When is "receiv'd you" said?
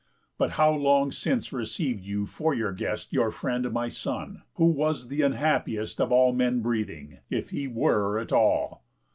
1.53-2.25